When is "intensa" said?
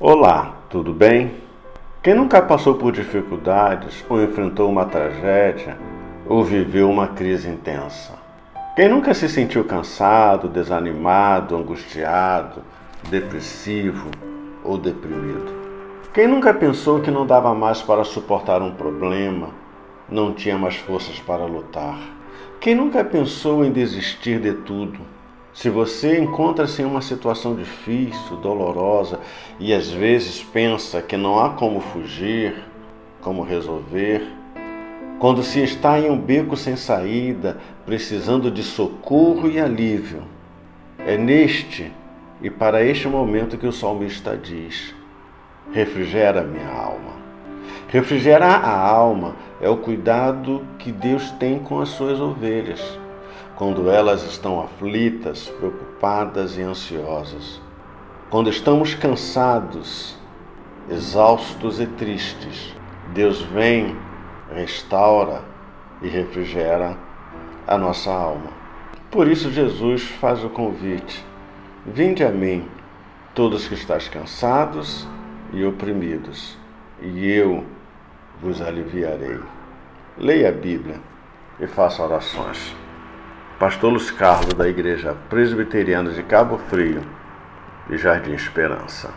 7.48-8.14